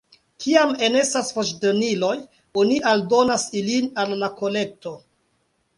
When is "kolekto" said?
4.43-4.99